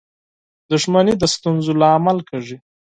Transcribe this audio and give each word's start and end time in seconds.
•دښمني 0.71 1.13
د 1.21 1.23
ستونزو 1.33 1.71
لامل 1.81 2.17
کېږي. 2.29 2.57